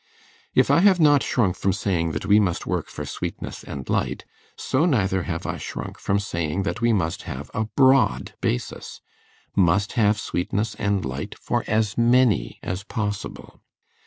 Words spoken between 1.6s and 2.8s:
saying that we must